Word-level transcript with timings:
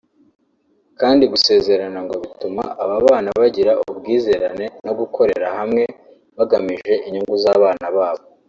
kandi 0.99 1.23
gusezerana 1.33 1.99
ngo 2.05 2.15
bituma 2.23 2.63
ababana 2.83 3.29
bagira 3.41 3.71
ubwizerane 3.89 4.65
no 4.85 4.93
gukorera 4.99 5.47
hamwe 5.57 5.83
bagamije 6.37 6.93
inyungu 7.07 7.35
z’ 7.43 7.45
abana 7.57 7.87
babo 7.97 8.23